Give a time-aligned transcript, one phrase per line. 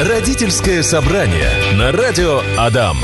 [0.00, 2.98] Родительское собрание на радио Адам.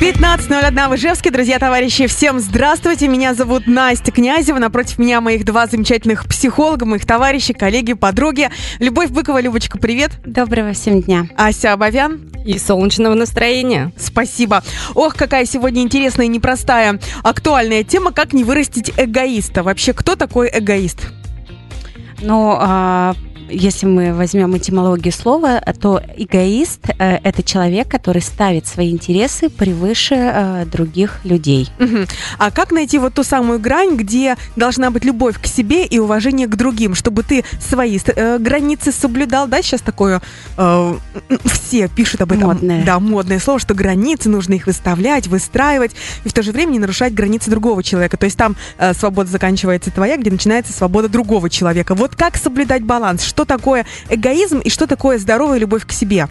[0.00, 1.32] 15.01 в Ижевске.
[1.32, 3.08] Друзья, товарищи, всем здравствуйте.
[3.08, 4.58] Меня зовут Настя Князева.
[4.60, 8.48] Напротив меня моих два замечательных психолога, моих товарищей, коллеги, подруги.
[8.78, 10.12] Любовь Быкова, Любочка, привет.
[10.24, 11.26] Доброго всем дня.
[11.36, 12.30] Ася Абовян.
[12.46, 13.92] И солнечного настроения.
[13.98, 14.62] Спасибо.
[14.94, 19.64] Ох, какая сегодня интересная и непростая актуальная тема, как не вырастить эгоиста.
[19.64, 21.08] Вообще, кто такой эгоист?
[22.20, 23.16] Ну, а,
[23.50, 30.14] если мы возьмем этимологию слова, то эгоист э, это человек, который ставит свои интересы превыше
[30.14, 31.68] э, других людей.
[31.78, 32.06] Мгм.
[32.38, 36.46] А как найти вот ту самую грань, где должна быть любовь к себе и уважение
[36.46, 39.46] к другим, чтобы ты свои э, границы соблюдал?
[39.46, 40.22] Да, сейчас такое
[40.56, 40.94] э,
[41.44, 42.48] все пишут об этом.
[42.48, 42.84] Модное.
[42.84, 45.92] Да, модное слово, что границы нужно их выставлять, выстраивать
[46.24, 48.16] и в то же время не нарушать границы другого человека.
[48.16, 51.94] То есть там э, свобода заканчивается твоя, где начинается свобода другого человека.
[51.94, 53.22] Вот как соблюдать баланс?
[53.22, 56.28] Что такое эгоизм и что такое здоровая любовь к себе?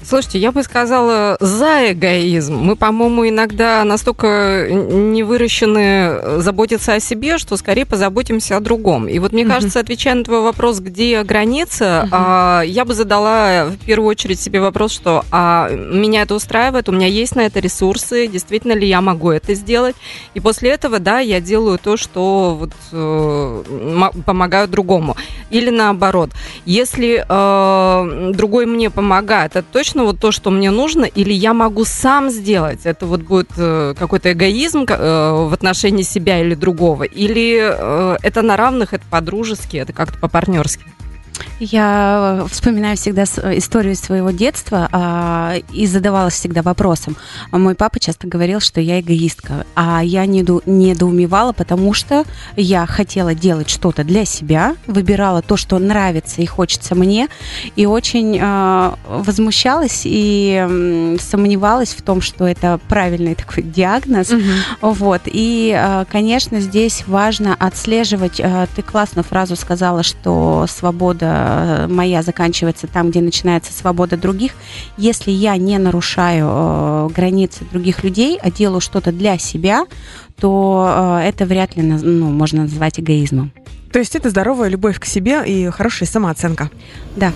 [0.00, 2.54] Слушайте, я бы сказала за эгоизм.
[2.54, 9.08] Мы, по-моему, иногда настолько не выращены заботиться о себе, что скорее позаботимся о другом.
[9.08, 9.52] И вот мне Мгм.
[9.52, 14.60] кажется, отвечая на твой вопрос, где граница, а, я бы задала в первую очередь себе
[14.60, 19.00] вопрос, что а, меня это устраивает, у меня есть на это ресурсы, действительно ли я
[19.00, 19.96] могу это сделать.
[20.34, 23.62] И после этого, да, я делаю то, что вот, э,
[24.24, 25.16] помогаю другому.
[25.50, 26.30] Или наоборот,
[26.64, 31.84] если э, другой мне помогает, это точно вот то, что мне нужно, или я могу
[31.84, 37.58] сам сделать, это вот будет э, какой-то эгоизм э, в отношении себя или другого, или
[37.60, 40.84] э, это на равных, это по-дружески, это как-то по-партнерски.
[41.60, 47.16] Я э, вспоминаю всегда э, историю своего детства а, и задавалась всегда вопросом.
[47.50, 52.24] А Мой папа часто говорил, что я эгоистка, а я недоумевала, потому что
[52.56, 57.28] я хотела делать что-то для себя, выбирала то, что нравится и хочется мне,
[57.74, 64.32] и очень а, возмущалась и сомневалась в том, что это правильный такой диагноз.
[64.80, 65.22] Вот.
[65.26, 68.40] И, э, конечно, здесь важно отслеживать.
[68.76, 71.47] Ты классную фразу сказала, что свобода
[71.88, 74.52] моя заканчивается там, где начинается свобода других.
[74.96, 79.86] Если я не нарушаю э, границы других людей, а делаю что-то для себя,
[80.40, 83.52] то э, это вряд ли ну, можно назвать эгоизмом.
[83.92, 86.70] То есть это здоровая любовь к себе и хорошая самооценка.
[87.16, 87.32] Да.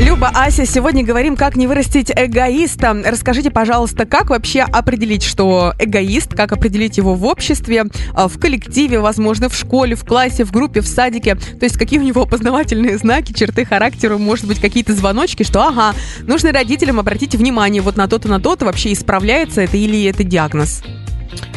[0.00, 2.96] Люба, Ася, сегодня говорим, как не вырастить эгоиста.
[3.04, 9.00] Расскажите, пожалуйста, как вообще определить, что эгоист, как определить его в обществе, а, в коллективе,
[9.00, 11.34] возможно, в школе, в классе, в группе, в садике.
[11.34, 15.94] То есть какие у него опознавательные знаки, черты характера, может быть, какие-то звоночки, что, ага,
[16.22, 20.82] нужно родителям обратить внимание вот на то-то, на то-то, вообще исправляется это или это диагноз.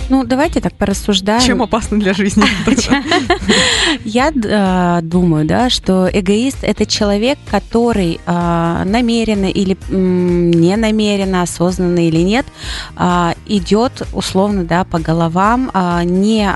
[0.10, 1.42] Ну, давайте так порассуждаем.
[1.42, 2.44] Чем опасно для жизни?
[4.04, 12.06] Я э, думаю, да, что эгоист это человек, который э, намеренно или не намеренно, осознанно
[12.06, 12.46] или нет,
[12.98, 15.72] э, идет условно, да, по головам,
[16.04, 16.50] не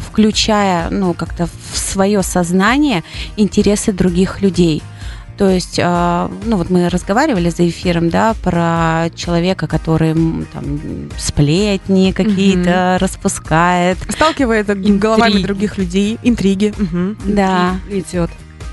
[0.00, 3.04] включая, ну, как-то в свое сознание
[3.36, 4.82] интересы других людей.
[5.42, 10.14] То есть, э, ну вот мы разговаривали за эфиром, да, про человека, который
[10.52, 14.68] там сплетни какие-то распускает, Сталкивает
[15.00, 15.46] головами Интриги.
[15.46, 16.72] других людей, интриги.
[16.78, 17.18] Мгм.
[17.24, 17.74] да.
[17.90, 18.30] Идет.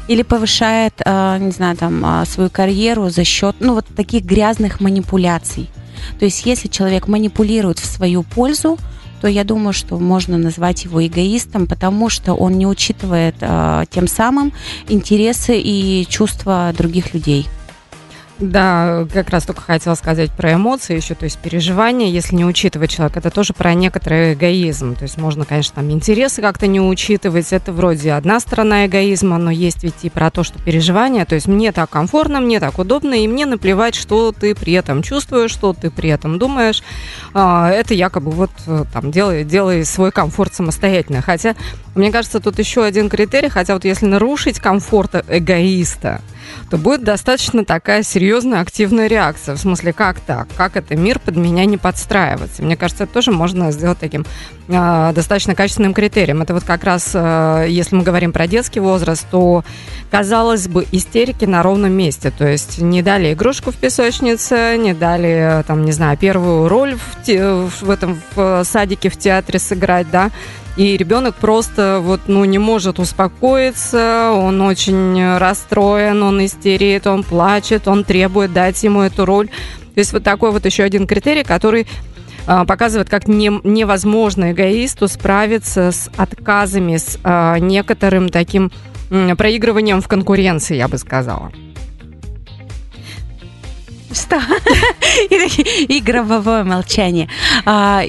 [0.08, 4.80] или повышает, э, не знаю, там э, свою карьеру за счет, ну вот таких грязных
[4.80, 5.72] манипуляций.
[6.20, 8.78] То есть, если человек манипулирует в свою пользу,
[9.22, 14.08] то я думаю, что можно назвать его эгоистом, потому что он не учитывает э, тем
[14.08, 14.54] самым
[14.88, 17.48] интересы и чувства других людей.
[18.40, 22.90] Да, как раз только хотела сказать про эмоции еще, то есть переживания, если не учитывать
[22.90, 24.96] человека, это тоже про некоторый эгоизм.
[24.96, 29.52] То есть можно, конечно, там интересы как-то не учитывать, это вроде одна сторона эгоизма, но
[29.52, 33.14] есть ведь и про то, что переживания, то есть мне так комфортно, мне так удобно,
[33.14, 36.82] и мне наплевать, что ты при этом чувствуешь, что ты при этом думаешь.
[37.34, 41.22] А, Это якобы вот э, там делай, делай свой комфорт самостоятельно.
[41.22, 41.56] Хотя,
[41.94, 46.22] мне кажется, тут еще один критерий, хотя вот если нарушить комфорт эгоиста,
[46.70, 49.56] то будет достаточно такая серьезная активная реакция.
[49.56, 50.48] В смысле, как так?
[50.56, 52.64] Как это мир под меня не подстраивается?
[52.64, 54.26] Мне кажется, это тоже можно сделать таким
[54.68, 56.42] э, достаточно качественным критерием.
[56.42, 59.64] Это вот как раз, э, если мы говорим про детский возраст, то,
[60.12, 62.32] казалось бы, истерики на ровном месте.
[62.32, 67.24] То есть не дали игрушку в песочнице, не дали, там, не знаю, первую роль в,
[67.26, 70.32] те- в этом в садике, в театре сыграть, да,
[70.80, 77.90] и ребенок просто вот, ну, не может успокоиться, он очень расстроен, он истерит, он плачет,
[77.90, 79.50] он требует дать ему эту роль.
[79.50, 81.86] То есть вот такой вот еще один критерий, который
[82.48, 88.72] а, показывает, как не, невозможно эгоисту справиться с отказами, с а, некоторым таким
[89.10, 91.52] проигрыванием в конкуренции, я бы сказала.
[94.14, 94.42] Что?
[95.30, 97.28] И гробовое молчание.
[97.66, 98.02] А,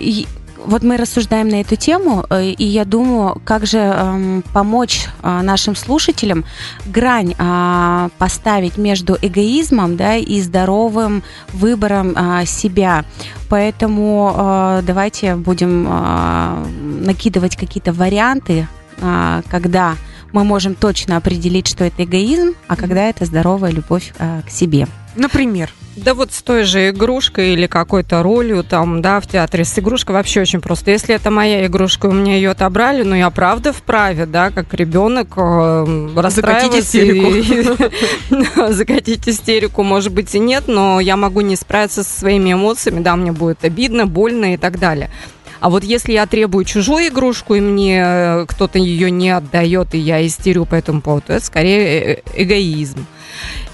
[0.67, 5.41] вот мы рассуждаем на эту тему, э, и я думаю, как же эм, помочь э,
[5.43, 6.45] нашим слушателям
[6.87, 11.23] грань э, поставить между эгоизмом да, и здоровым
[11.53, 13.05] выбором э, себя.
[13.49, 16.65] Поэтому э, давайте будем э,
[17.05, 18.69] накидывать какие-то варианты,
[19.01, 19.97] э, когда
[20.33, 24.87] мы можем точно определить, что это эгоизм, а когда это здоровая любовь э, к себе.
[25.17, 25.71] Например?
[25.97, 29.65] Да вот с той же игрушкой или какой-то ролью там, да, в театре.
[29.65, 30.93] С игрушкой вообще очень просто.
[30.93, 35.35] Если это моя игрушка, у меня ее отобрали, но я правда вправе, да, как ребенок
[35.37, 36.71] э, расстраиваться.
[36.71, 38.69] Закатить истерику.
[38.73, 43.17] Закатить истерику, может быть, и нет, но я могу не справиться со своими эмоциями, да,
[43.17, 45.11] мне будет обидно, больно и так далее.
[45.59, 49.99] А вот если я требую чужую игрушку, и мне э, кто-то ее не отдает, и
[49.99, 53.06] я истерю по этому поводу, это скорее э, эгоизм.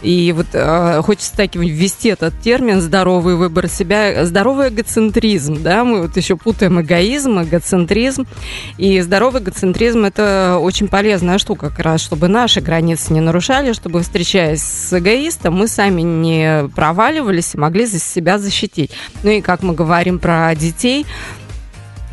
[0.02, 6.02] И вот э, хочется таки ввести этот термин «здоровый выбор себя», здоровый эгоцентризм, да, мы
[6.02, 8.26] вот еще путаем эгоизм, эгоцентризм,
[8.78, 14.02] и здоровый эгоцентризм– это очень полезная штука как раз, чтобы наши границы не нарушали, чтобы,
[14.02, 18.90] встречаясь с эгоистом, мы сами не проваливались и могли за себя защитить.
[19.22, 21.06] Ну и как мы говорим про детей–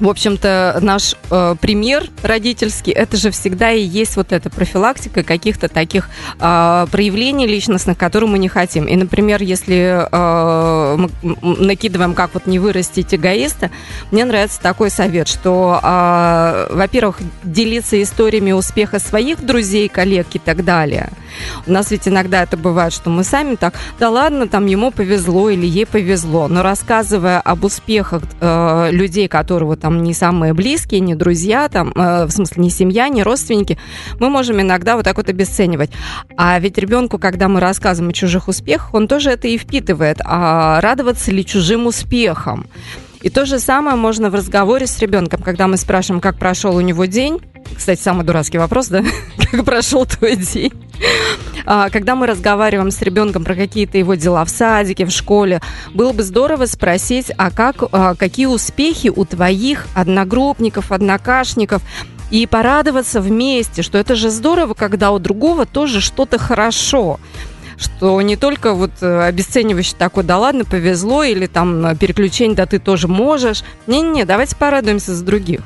[0.04, 5.70] в общем-то, наш э, пример родительский, это же всегда и есть вот эта профилактика каких-то
[5.70, 6.10] таких
[6.42, 8.84] э, проявлений личностных, которые мы не хотим.
[8.84, 11.10] И, например, если э, мы
[11.42, 13.72] накидываем, как вот не вырастить эгоиста,
[14.12, 20.66] мне нравится такой совет, что, э, во-первых, делиться историями успеха своих друзей, коллег и так
[20.66, 21.12] далее.
[21.66, 25.50] У нас ведь иногда это бывает, что мы сами так, да ладно, там ему повезло
[25.50, 31.02] или ей повезло, но рассказывая об успехах э, людей, которые вот там не самые близкие,
[31.02, 33.78] не друзья, там, э, в смысле не семья, не родственники,
[34.20, 35.92] мы можем иногда вот так вот обесценивать.
[36.38, 40.20] А ведь ребенку, когда мы рассказываем о чужих успехах, он тоже это и впитывает.
[40.24, 42.66] А радоваться ли чужим успехам?
[43.24, 46.82] И то же самое можно в разговоре с ребенком, когда мы спрашиваем, как прошел у
[46.82, 47.42] него день.
[47.76, 49.02] Кстати, самый дурацкий вопрос, да?
[49.52, 50.74] как прошел твой день?
[51.66, 55.62] А, когда мы разговариваем с ребенком про какие-то его дела в садике, в школе,
[55.94, 61.82] было бы здорово спросить, а как, а, какие успехи у твоих одногруппников, однокашников,
[62.30, 67.20] и порадоваться вместе, что это же здорово, когда у другого тоже что-то хорошо
[67.78, 72.80] что не только вот э, обесценивающий такой, да ладно, повезло, или там переключение, да ты
[72.80, 73.64] тоже можешь.
[73.88, 75.62] Не-не-не, давайте порадуемся за других.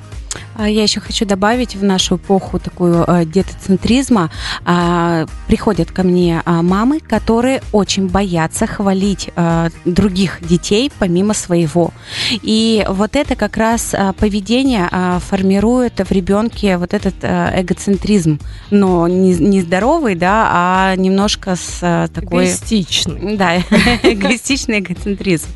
[0.56, 4.30] А я еще хочу добавить в нашу эпоху такую э, детоцентризма.
[4.66, 11.92] Э, приходят ко мне э, мамы, которые очень боятся хвалить э, других детей помимо своего.
[12.32, 14.90] И вот это как раз э, поведение
[15.30, 18.40] формирует в ребенке вот этот эгоцентризм,
[18.72, 22.46] но не, здоровый, да, а немножко с такой...
[22.46, 23.38] Эгоистичный.
[23.38, 23.58] Да,
[24.04, 25.48] эгоистичный эгоцентризм.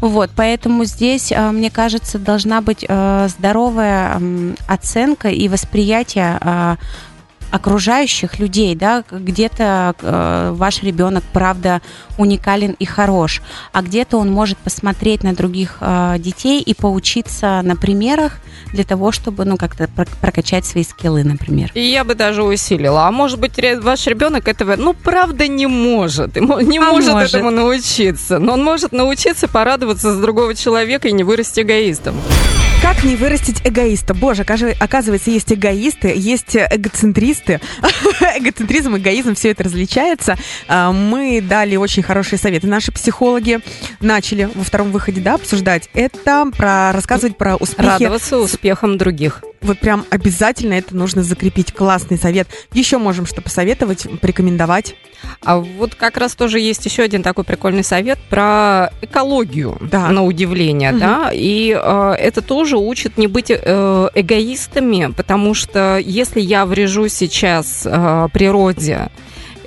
[0.00, 4.18] Вот, поэтому здесь, мне кажется, должна быть здоровая
[4.66, 6.76] оценка и восприятие а,
[7.50, 11.80] окружающих людей, да, где-то э, ваш ребенок, правда,
[12.18, 13.42] уникален и хорош,
[13.72, 18.40] а где-то он может посмотреть на других э, детей и поучиться на примерах
[18.72, 19.88] для того, чтобы, ну, как-то
[20.20, 21.70] прокачать свои скиллы, например.
[21.74, 23.06] И я бы даже усилила.
[23.06, 23.52] А может быть,
[23.82, 28.64] ваш ребенок этого, ну, правда, не может, не а может, может этому научиться, но он
[28.64, 32.14] может научиться порадоваться за другого человека и не вырасти эгоистом.
[32.80, 34.14] Как не вырастить эгоиста?
[34.14, 37.60] Боже, оказывается, есть эгоисты, есть эгоцентристы.
[38.36, 40.36] Эгоцентризм, эгоизм, все это различается.
[40.68, 42.68] А, мы дали очень хорошие советы.
[42.68, 43.60] Наши психологи
[44.00, 47.86] начали во втором выходе да, обсуждать это, про рассказывать про успехи.
[47.86, 49.42] Радоваться успехам других.
[49.60, 51.72] Вот прям обязательно это нужно закрепить.
[51.72, 52.48] Классный совет.
[52.72, 54.94] Еще можем что посоветовать, порекомендовать.
[55.44, 60.08] А вот как раз тоже есть еще один такой прикольный совет про экологию, да.
[60.10, 61.00] на удивление, угу.
[61.00, 67.08] да, и э, это тоже учит не быть э, эгоистами, потому что если я врежу
[67.08, 69.10] сейчас э, природе,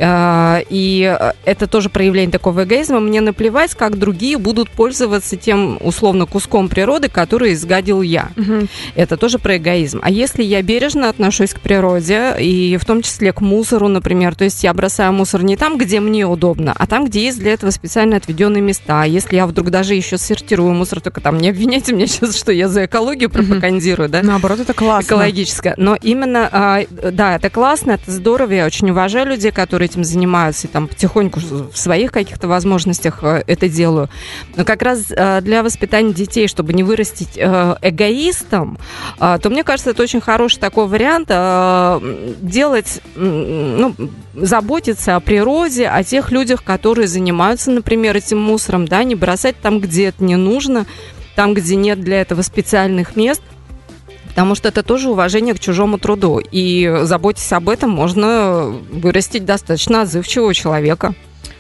[0.04, 3.00] и это тоже проявление такого эгоизма.
[3.00, 8.30] Мне наплевать, как другие будут пользоваться тем, условно, куском природы, который изгадил я.
[8.36, 8.68] Угу.
[8.96, 10.00] Это тоже про эгоизм.
[10.02, 14.44] А если я бережно отношусь к природе, и в том числе к мусору, например, то
[14.44, 17.70] есть я бросаю мусор не там, где мне удобно, а там, где есть для этого
[17.70, 19.04] специально отведенные места.
[19.04, 22.68] Если я вдруг даже еще сортирую мусор, только там не обвиняйте меня сейчас, что я
[22.68, 24.24] за экологию пропагандирую, да?
[24.24, 25.08] Наоборот, это классно.
[25.08, 25.76] Экологическое.
[25.78, 30.68] Но именно, а, да, это классно, это здорово, я очень уважаю людей, которые этим занимаются,
[30.68, 34.10] и там потихоньку в своих каких-то возможностях э, это делаю.
[34.56, 38.78] Но как раз э, для воспитания детей, чтобы не вырастить э, эгоистом,
[39.18, 41.28] то мне кажется, это очень хороший такой вариант
[42.42, 43.96] делать, ну,
[44.34, 49.80] заботиться о природе, о тех людях, которые занимаются, например, этим мусором, да, не бросать там,
[49.80, 50.86] где это не нужно,
[51.36, 53.42] там, где нет для этого специальных мест–
[54.32, 56.40] потому что это тоже уважение к чужому труду.
[56.40, 61.14] И заботясь об этом, можно вырастить достаточно отзывчивого человека.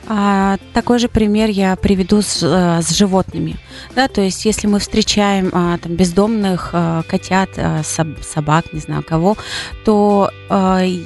[0.08, 3.58] А, такой же пример я приведу с, э, с животными.
[3.96, 7.50] Да, то есть, если мы встречаем а, там, бездомных а, котят,
[7.84, 9.38] соб, собак, не знаю кого,
[9.86, 10.29] то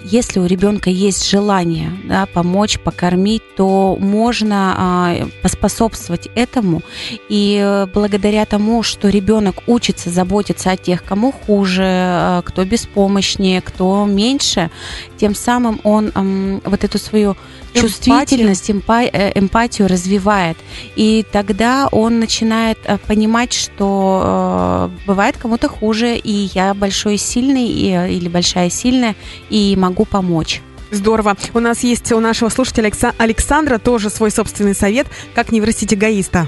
[0.06, 6.82] если у ребенка есть желание да, помочь, покормить, то можно а, поспособствовать этому.
[7.30, 14.72] И благодаря тому, что ребенок учится заботиться о тех, кому хуже, кто беспомощнее, кто меньше,
[15.18, 17.38] тем самым он вот эту свою
[17.82, 19.32] чувствительность, эмпатию.
[19.36, 20.58] эмпатию развивает.
[20.96, 27.17] И тогда он начинает э, понимать, что э, бывает кому-то хуже, и я большой и
[27.17, 29.15] сильный, и, э, или большая и сильная,
[29.50, 30.62] и могу помочь.
[30.91, 31.36] Здорово.
[31.53, 36.48] У нас есть у нашего слушателя Александра тоже свой собственный совет, как не вырастить эгоиста.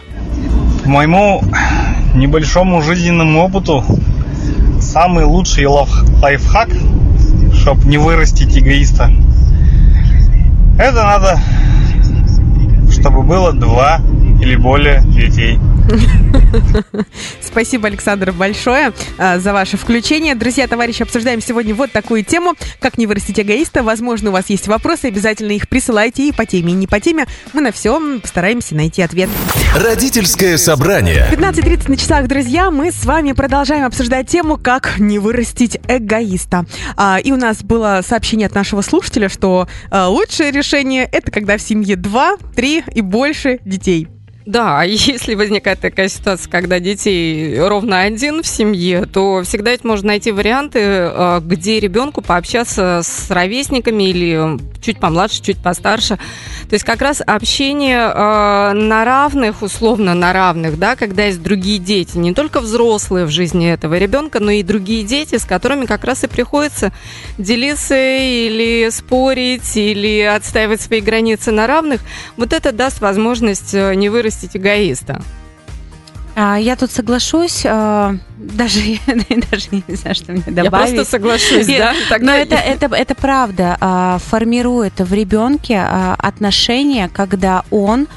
[0.85, 1.41] Моему
[2.15, 3.83] небольшому жизненному опыту
[4.79, 6.69] самый лучший лайфхак,
[7.53, 9.11] чтобы не вырастить эгоиста–
[10.77, 11.39] это надо,
[12.91, 13.99] чтобы было два
[14.41, 15.59] или более детей.
[17.41, 20.35] Спасибо, Александр, большое а, за ваше включение.
[20.35, 23.83] Друзья, товарищи, обсуждаем сегодня вот такую тему, как не вырастить эгоиста.
[23.83, 27.25] Возможно, у вас есть вопросы, обязательно их присылайте и по теме, и не по теме.
[27.53, 29.29] Мы на все постараемся найти ответ.
[29.75, 31.27] Родительское собрание.
[31.31, 32.71] 15.30 на часах, друзья.
[32.71, 36.65] Мы с вами продолжаем обсуждать тему, как не вырастить эгоиста.
[36.95, 41.57] А, и у нас было сообщение от нашего слушателя, что а, лучшее решение это когда
[41.57, 44.07] в семье два, три и больше детей.
[44.47, 50.07] Да, если возникает такая ситуация, когда детей ровно один в семье, то всегда ведь можно
[50.07, 56.15] найти варианты, э, где ребенку пообщаться с ровесниками или чуть помладше, чуть постарше.
[56.69, 61.77] То есть как раз общение э, на равных, условно на равных, да, когда есть другие
[61.77, 66.05] дети, не только взрослые в жизни этого ребенка, но и другие дети, с которыми как
[66.05, 66.93] раз и приходится
[67.37, 71.99] делиться или спорить, или отстаивать свои границы на равных.
[72.37, 75.21] Вот это даст возможность э, не вырастить эгоиста.
[76.35, 78.79] А, я тут соглашусь, а, даже,
[79.51, 80.65] даже не знаю, что мне добавить.
[80.65, 81.93] Я просто соглашусь, да?
[82.19, 88.07] Но это, это, это правда а, формирует в ребенке отношения, когда он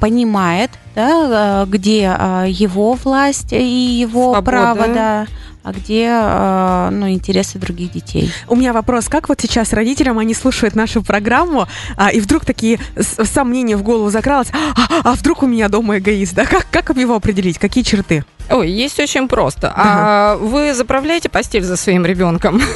[0.00, 2.00] понимает, да, где
[2.48, 4.50] его власть и его Свобода.
[4.50, 5.26] право, да
[5.62, 8.32] а где э, ну, интересы других детей.
[8.48, 12.78] У меня вопрос, как вот сейчас родителям, они слушают нашу программу, а, и вдруг такие
[12.98, 16.44] сомнения в голову закралось, а, а вдруг у меня дома эгоист, да?
[16.44, 18.24] Как, как его определить, какие черты?
[18.50, 19.72] Ой, есть очень просто.
[19.76, 22.60] А вы заправляете постель за своим ребенком?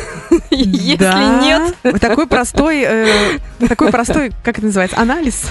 [0.50, 5.50] Если нет, такой простой, э, такой простой, как это называется, анализ.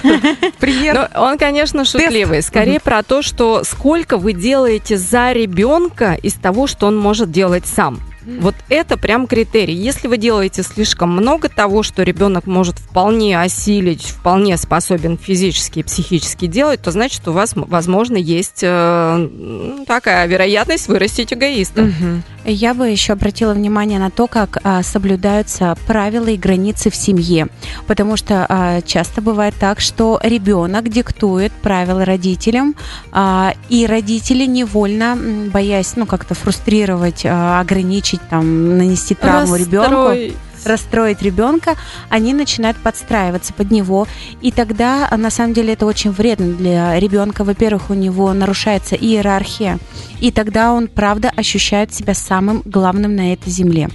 [0.58, 1.08] Пример.
[1.14, 2.42] Ну, он, конечно, шутливый.
[2.42, 7.66] Скорее про то, что сколько вы делаете за ребенка из того, что он может делать
[7.66, 8.00] сам.
[8.26, 9.74] Вот это прям критерий.
[9.74, 15.82] Если вы делаете слишком много того, что ребенок может вполне осилить, вполне способен физически и
[15.82, 21.82] психически делать, то значит у вас, возможно, есть э, такая вероятность вырастить эгоиста.
[21.82, 22.22] Угу.
[22.44, 27.46] Я бы еще обратила внимание на то, как а, соблюдаются правила и границы в семье,
[27.86, 32.74] потому что а, часто бывает так, что ребенок диктует правила родителям,
[33.12, 35.16] а, и родители невольно,
[35.52, 41.76] боясь, ну как-то фрустрировать, а, ограничить, там, нанести травму ребенку расстроить ребенка,
[42.08, 44.06] они начинают подстраиваться под него.
[44.40, 47.44] И тогда, на самом деле, это очень вредно для ребенка.
[47.44, 49.78] Во-первых, у него нарушается иерархия.
[50.20, 53.88] И тогда он, правда, ощущает себя самым главным на этой земле.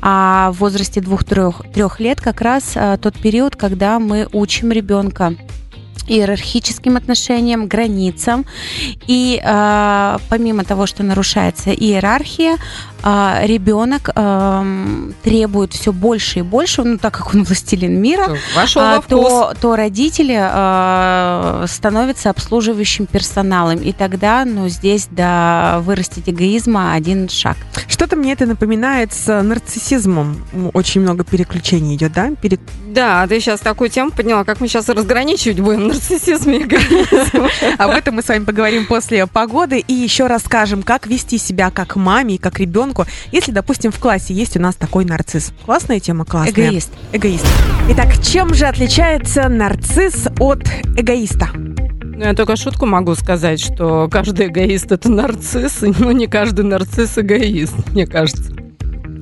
[0.00, 5.34] А в возрасте двух-трех лет как раз а, тот период, когда мы учим ребенка
[6.06, 8.44] иерархическим отношениям, границам.
[9.06, 12.56] И э, помимо того, что нарушается иерархия,
[13.02, 19.00] э, ребенок э, требует все больше и больше, ну так как он властелин мира, э,
[19.08, 23.78] то, то родители э, становятся обслуживающим персоналом.
[23.78, 27.56] И тогда, ну, здесь до вырастить эгоизма один шаг.
[27.88, 30.44] Что-то мне это напоминает с нарциссизмом.
[30.72, 32.30] Очень много переключений идет, да?
[32.40, 32.58] Пере...
[32.86, 37.48] Да, ты сейчас такую тему подняла, как мы сейчас разграничивать будем нарциссизм и эгоизм.
[37.78, 41.96] Об этом мы с вами поговорим после погоды и еще расскажем, как вести себя как
[41.96, 42.91] маме и как ребенку,
[43.30, 45.52] если, допустим, в классе есть у нас такой нарцисс.
[45.64, 46.68] Классная тема, классная.
[46.68, 46.90] Эгоист.
[47.12, 47.46] Эгоист.
[47.90, 50.62] Итак, чем же отличается нарцисс от
[50.96, 51.50] эгоиста?
[51.54, 57.18] Ну, я только шутку могу сказать, что каждый эгоист это нарцисс, но не каждый нарцисс
[57.18, 58.52] эгоист, мне кажется.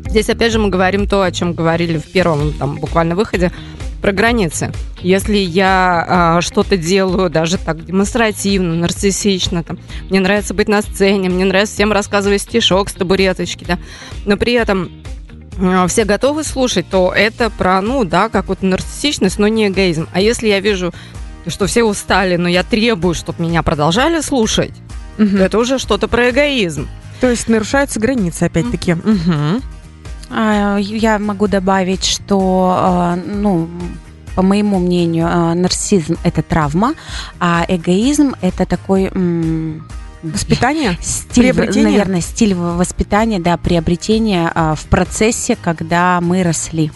[0.08, 3.52] Здесь опять же мы говорим то, о чем говорили в первом там буквально выходе
[4.00, 4.72] про границы.
[5.00, 9.78] Если я а, что-то делаю даже так демонстративно, нарциссично, там,
[10.08, 13.78] мне нравится быть на сцене, мне нравится всем рассказывать стишок с табуреточки, да,
[14.26, 14.90] но при этом
[15.58, 20.08] а, все готовы слушать, то это про, ну да, какую-то нарциссичность, но не эгоизм.
[20.12, 20.92] А если я вижу,
[21.46, 24.72] что все устали, но я требую, чтобы меня продолжали слушать,
[25.18, 25.36] Мгм.
[25.38, 26.88] то это уже что-то про эгоизм.
[27.20, 28.94] То есть нарушаются границы, опять-таки.
[28.94, 29.62] Мгм.
[30.30, 33.68] А, Я могу добавить, что, а, ну,
[34.34, 36.94] по моему мнению, а, нарциссизм это травма,
[37.40, 39.10] а эгоизм это такой
[40.22, 40.96] Воспитание?
[41.00, 41.90] стиль, Приобретение?
[41.90, 46.92] наверное, стиль воспитания, да, приобретения в процессе, когда мы росли.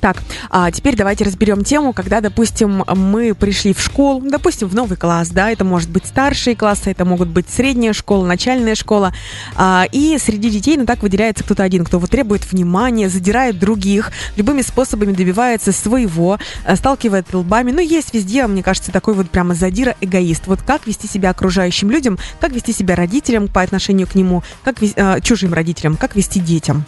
[0.00, 4.96] Так, а теперь давайте разберем тему, когда, допустим, мы пришли в школу, допустим, в новый
[4.96, 9.12] класс, да, это может быть старшие классы, это могут быть средняя школа, начальная школа,
[9.56, 14.12] а, и среди детей, ну, так выделяется кто-то один, кто вот требует внимания, задирает других,
[14.36, 19.54] любыми способами добивается своего, а, сталкивает лбами, ну, есть везде, мне кажется, такой вот прямо
[19.54, 20.46] задира эгоист.
[20.46, 24.80] Вот как вести себя окружающим людям, как вести себя родителям по отношению к нему, как
[24.80, 26.84] вес- а, чужим родителям, как вести детям.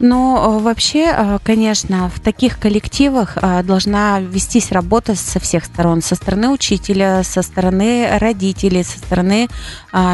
[0.00, 6.00] Но э, вообще, э, конечно, в таких коллективах э, должна вестись работа со всех сторон.
[6.00, 9.48] Со стороны учителя, со стороны родителей, со стороны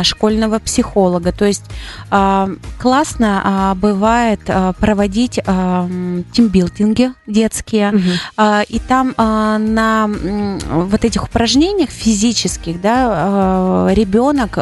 [0.03, 1.33] школьного психолога.
[1.33, 1.65] То есть
[2.79, 4.41] классно бывает
[4.81, 8.01] проводить тимбилдинги детские,
[8.37, 10.09] а, и там на
[10.71, 14.59] вот этих упражнениях физических, да, ребенок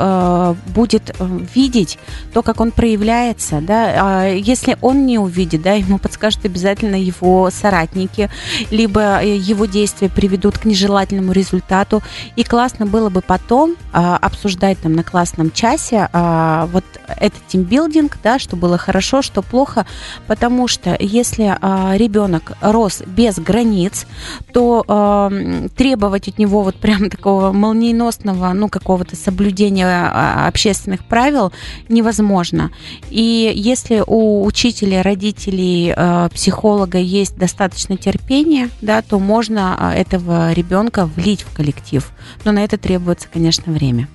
[0.75, 1.15] будет
[1.55, 1.99] видеть
[2.33, 7.51] то, как он проявляется, да, А если он не увидит, да, ему подскажут обязательно его
[7.51, 8.31] соратники,
[8.71, 12.03] либо э, его действия приведут к нежелательному результату,
[12.37, 18.19] и классно было бы потом а, обсуждать там на классном часе а, вот этот тимбилдинг,
[18.23, 19.87] да, что было хорошо, что плохо,
[20.27, 24.07] потому что если а, ребенок рос без границ,
[24.53, 25.31] то а,
[25.77, 31.53] требовать от него вот прям такого молниеносного, ну, какого-то соблюдения а, общественных правил
[31.89, 32.71] невозможно.
[33.11, 40.53] И если у учителя, родителей, э, психолога есть достаточно терпения, да, то можно а, этого
[40.53, 42.11] ребенка влить в коллектив.
[42.45, 44.09] Но на это требуется, конечно, время.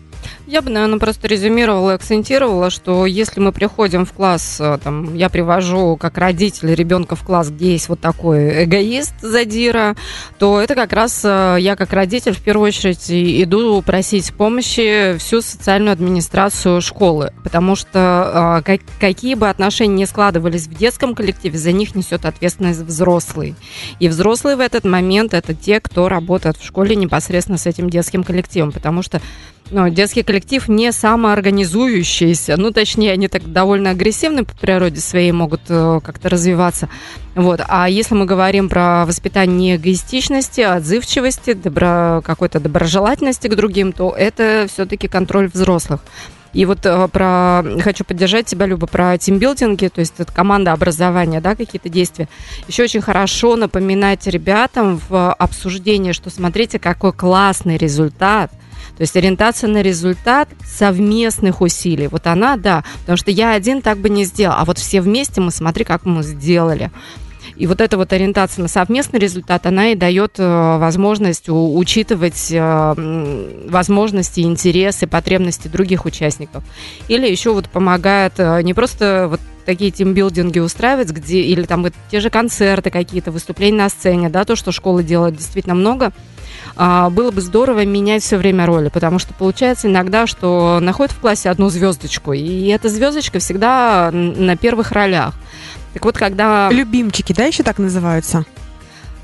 [0.50, 5.14] Я бы, наверное, просто резюмировала и акцентировала, что если мы приходим в класс, э, там,
[5.14, 9.96] я привожу как родитель ребенка в класс, где есть вот такой эгоист задира,
[10.40, 15.42] то это как раз э, я как родитель в первую очередь иду просить помощи всю
[15.42, 21.60] социальную администрацию школы, потому что э, как- какие бы отношения ни складывались в детском коллективе,
[21.60, 23.54] за них несет ответственность взрослый.
[24.00, 28.24] И взрослые в этот момент это те, кто работает в школе непосредственно с этим детским
[28.24, 29.22] коллективом, потому что
[29.72, 35.62] ну, детский коллектив не самоорганизующийся, ну, точнее, они так довольно агрессивны по природе своей, могут
[35.70, 36.90] э, как-то развиваться.
[37.36, 37.62] Вот.
[37.68, 44.68] А если мы говорим про воспитание эгоистичности, отзывчивости, добро, какой-то доброжелательности к другим, то это
[44.72, 46.02] все-таки контроль взрослых.
[46.54, 51.42] И вот э, про хочу поддержать тебя, Люба, про тимбилдинги, то есть это команда образования,
[51.42, 52.28] да, какие-то действия.
[52.68, 58.52] Еще очень хорошо напоминать ребятам в обсуждении, что смотрите, какой классный результат.
[59.00, 62.08] То есть ориентация на результат совместных усилий.
[62.08, 65.40] Вот она, да, потому что я один так бы не сделал, а вот все вместе
[65.40, 66.92] мы смотри, как мы сделали.
[67.56, 73.66] И вот эта вот ориентация на совместный результат, она и дает э, возможность учитывать э,
[73.70, 76.62] возможности, интересы, потребности других участников.
[77.08, 81.94] Или еще вот помогает э, не просто вот такие тимбилдинги устраивать, где или там вот
[82.12, 86.12] те же концерты какие-то, выступления на сцене, да, то, что школа делает действительно много,
[86.80, 91.50] было бы здорово менять все время роли, потому что получается иногда, что находят в классе
[91.50, 95.34] одну звездочку, и эта звездочка всегда на первых ролях.
[95.94, 96.70] Так вот, когда...
[96.72, 98.46] Любимчики, да, еще так называются?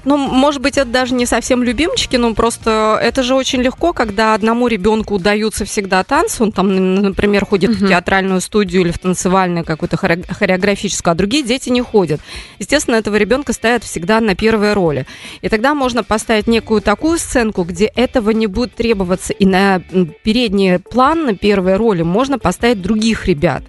[0.06, 4.36] Ну, может быть, это даже не совсем любимчики, но просто это же очень легко, когда
[4.36, 7.88] одному ребенку удаются всегда танцы, он там, например, ходит в Мгм.
[7.90, 12.22] театральную студию или в танцевальную какую-то хоре- хореографическую, а другие дети не ходят.
[12.60, 15.08] Естественно, этого ребенка ставят всегда на первые роли.
[15.42, 19.82] И тогда можно поставить некую такую сценку, где этого не будет требоваться, и на
[20.24, 23.64] передний план, на первые роли можно поставить других ребят.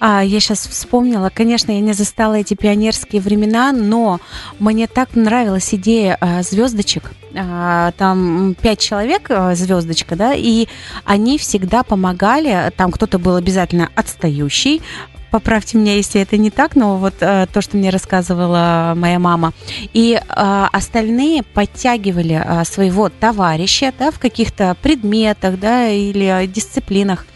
[0.00, 4.20] А, я сейчас вспомнила, конечно, я не застала эти пионерские времена, но
[4.58, 7.12] мне так нравилась идея а, звездочек.
[7.34, 10.68] А, там пять человек а, звездочка, да, и
[11.04, 12.72] они всегда помогали.
[12.76, 14.82] Там кто-то был обязательно отстающий,
[15.30, 19.52] Поправьте меня, если это не так, но вот э, то, что мне рассказывала моя мама.
[19.92, 27.26] И э, остальные подтягивали э, своего товарища да, в каких-то предметах да, или дисциплинах.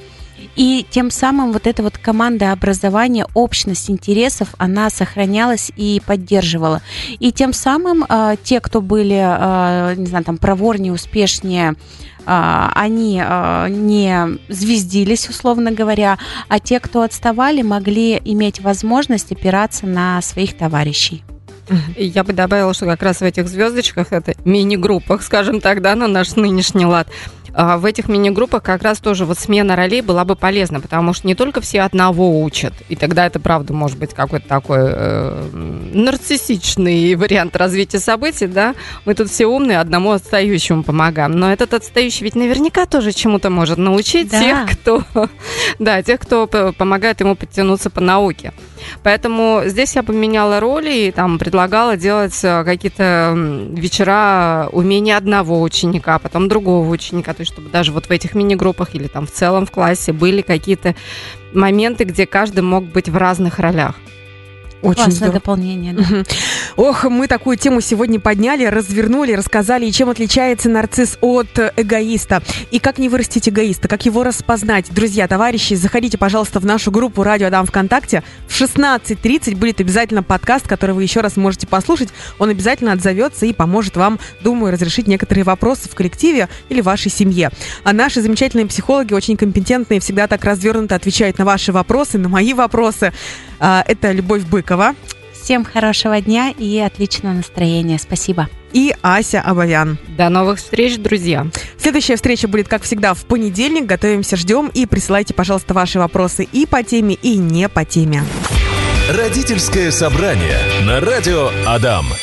[0.57, 6.83] И тем самым вот эта вот команда образования, общность интересов, она сохранялась и поддерживала.
[7.19, 11.75] И тем самым э, те, кто были, э, не знаю, там, проворнее, успешнее,
[12.25, 20.23] а, они не звездились, условно говоря, а те, кто отставали, могли иметь возможность опираться на
[20.23, 21.25] своих товарищей.
[21.97, 26.09] Я бы добавила, что как раз в этих звездочках, это мини-группах, скажем так, да, на
[26.09, 27.09] наш нынешний лад,
[27.55, 31.35] в этих мини-группах как раз тоже вот смена ролей была бы полезна, потому что не
[31.35, 35.51] только все одного учат, и тогда это, правда, может быть какой-то такой э,
[35.93, 42.25] нарциссичный вариант развития событий, да, мы тут все умные, одному отстающему помогаем, но этот отстающий
[42.25, 44.41] ведь наверняка тоже чему-то может научить да.
[44.41, 45.03] тех, кто,
[45.79, 48.53] да, тех, кто помогает ему подтянуться по науке.
[49.03, 56.19] Поэтому здесь я поменяла роли и там предлагала делать э, какие-то вечера умения одного ученика,
[56.19, 59.67] потом другого ученика, то есть чтобы даже вот в этих мини-группах или там в целом
[59.67, 60.95] в классе были какие-то
[61.53, 63.97] моменты, где каждый мог быть в разных ролях.
[64.83, 65.35] Очень Классное здорово.
[65.35, 66.05] дополнение, да.
[66.77, 72.43] Ох, мы такую тему сегодня подняли, развернули, рассказали, чем отличается нарцисс от эгоиста.
[72.73, 74.93] И как не вырастить эгоиста, как его распознать.
[74.93, 78.25] Друзья, товарищи, заходите, пожалуйста, в нашу группу «Радио Адам ВКонтакте».
[78.49, 82.09] В 16.30 будет обязательно подкаст, который вы еще раз можете послушать.
[82.41, 87.11] Он обязательно отзовется и поможет вам, думаю, разрешить некоторые вопросы в коллективе или в вашей
[87.11, 87.51] семье.
[87.85, 92.53] А наши замечательные психологи, очень компетентные, всегда так развернуто отвечают на ваши вопросы, на мои
[92.53, 93.13] вопросы.
[93.65, 94.95] А, это Любовь Быкова.
[95.35, 97.99] Всем хорошего дня и отличного настроения.
[97.99, 98.49] Спасибо.
[98.73, 99.99] И Ася Абовян.
[100.17, 101.47] До новых встреч, друзья.
[101.77, 103.85] Следующая встреча будет, как всегда, в понедельник.
[103.85, 104.69] Готовимся, ждем.
[104.69, 108.23] И присылайте, пожалуйста, ваши вопросы и по теме, и не по теме.
[109.11, 112.07] Родительское собрание на радио Адам.